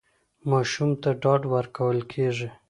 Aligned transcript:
ماشوم 0.49 0.91
ته 1.01 1.09
ډاډ 1.21 1.41
ورکول 1.53 1.99
کېږي. 2.13 2.49